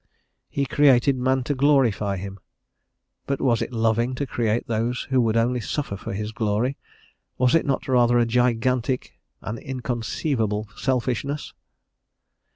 [0.49, 2.39] "He created man to glorify him."
[3.27, 6.75] But was it loving to create those who would only suffer for his glory?
[7.37, 11.53] Was it not rather a gigantic, an inconceivable selfishness?